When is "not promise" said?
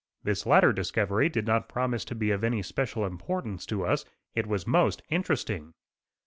1.45-2.03